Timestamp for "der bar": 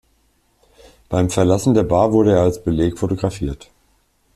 1.75-2.11